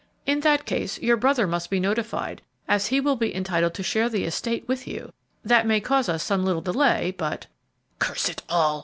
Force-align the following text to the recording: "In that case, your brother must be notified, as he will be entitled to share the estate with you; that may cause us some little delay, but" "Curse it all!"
"In 0.25 0.39
that 0.39 0.65
case, 0.65 0.99
your 0.99 1.15
brother 1.15 1.45
must 1.45 1.69
be 1.69 1.79
notified, 1.79 2.41
as 2.67 2.87
he 2.87 2.99
will 2.99 3.15
be 3.15 3.35
entitled 3.35 3.75
to 3.75 3.83
share 3.83 4.09
the 4.09 4.23
estate 4.23 4.67
with 4.67 4.87
you; 4.87 5.13
that 5.45 5.67
may 5.67 5.79
cause 5.79 6.09
us 6.09 6.23
some 6.23 6.43
little 6.43 6.59
delay, 6.63 7.11
but" 7.15 7.45
"Curse 7.99 8.27
it 8.27 8.41
all!" 8.49 8.79